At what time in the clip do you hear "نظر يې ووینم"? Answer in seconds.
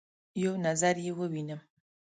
0.65-1.61